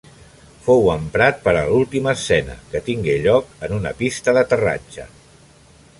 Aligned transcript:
Fou 0.67 0.87
emprat 0.93 1.43
per 1.43 1.53
a 1.59 1.61
l'última 1.67 2.15
escena, 2.19 2.57
que 2.71 2.83
tingué 2.89 3.19
lloc 3.27 3.55
en 3.69 3.79
una 3.79 3.93
pista 4.03 4.37
d'aterratge. 4.39 5.07